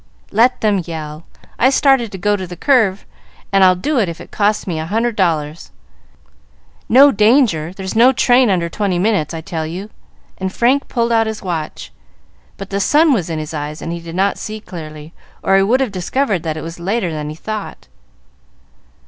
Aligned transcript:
"Let 0.31 0.61
them 0.61 0.81
yell. 0.83 1.25
I 1.59 1.69
started 1.69 2.11
to 2.11 2.17
go 2.17 2.35
to 2.35 2.47
the 2.47 2.55
curve, 2.55 3.05
and 3.51 3.63
I'll 3.63 3.75
do 3.75 3.99
it 3.99 4.09
if 4.09 4.19
it 4.19 4.31
costs 4.31 4.65
me 4.65 4.79
a 4.79 4.87
hundred 4.87 5.15
dollars. 5.15 5.69
No 6.89 7.11
danger; 7.11 7.71
there's 7.71 7.95
no 7.95 8.11
train 8.11 8.49
under 8.49 8.67
twenty 8.67 8.97
minutes, 8.97 9.31
I 9.31 9.41
tell 9.41 9.67
you," 9.67 9.91
and 10.39 10.51
Frank 10.51 10.87
pulled 10.87 11.11
out 11.11 11.27
his 11.27 11.43
watch. 11.43 11.91
But 12.57 12.71
the 12.71 12.79
sun 12.79 13.13
was 13.13 13.29
in 13.29 13.37
his 13.37 13.53
eyes, 13.53 13.79
and 13.79 13.91
he 13.91 13.99
did 13.99 14.15
not 14.15 14.39
see 14.39 14.59
clearly, 14.59 15.13
or 15.43 15.55
he 15.55 15.61
would 15.61 15.81
have 15.81 15.91
discovered 15.91 16.41
that 16.41 16.57
it 16.57 16.63
was 16.63 16.79
later 16.79 17.11
than 17.11 17.29
he 17.29 17.35
thought. 17.35 17.87